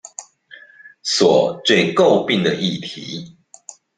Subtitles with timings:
[1.03, 3.37] 所最詬病的議題